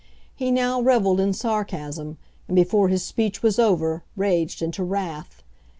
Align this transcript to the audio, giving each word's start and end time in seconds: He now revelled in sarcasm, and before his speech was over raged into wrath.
He 0.35 0.49
now 0.49 0.81
revelled 0.81 1.19
in 1.19 1.31
sarcasm, 1.31 2.17
and 2.47 2.55
before 2.55 2.87
his 2.87 3.05
speech 3.05 3.43
was 3.43 3.59
over 3.59 4.03
raged 4.15 4.63
into 4.63 4.83
wrath. 4.83 5.43